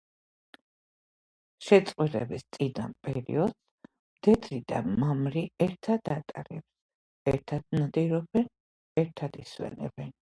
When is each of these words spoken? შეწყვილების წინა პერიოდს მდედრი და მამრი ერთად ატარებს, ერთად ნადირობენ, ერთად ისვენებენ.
შეწყვილების 1.65 2.45
წინა 2.55 2.85
პერიოდს 3.07 3.89
მდედრი 3.91 4.57
და 4.73 4.79
მამრი 5.03 5.43
ერთად 5.65 6.11
ატარებს, 6.15 6.67
ერთად 7.33 7.67
ნადირობენ, 7.81 8.49
ერთად 9.03 9.39
ისვენებენ. 9.45 10.11